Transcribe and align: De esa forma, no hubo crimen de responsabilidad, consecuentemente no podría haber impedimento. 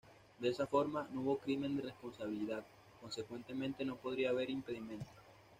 De 0.39 0.49
esa 0.49 0.65
forma, 0.65 1.07
no 1.13 1.21
hubo 1.21 1.37
crimen 1.37 1.75
de 1.77 1.83
responsabilidad, 1.83 2.65
consecuentemente 3.01 3.85
no 3.85 3.97
podría 3.97 4.31
haber 4.31 4.49
impedimento. 4.49 5.11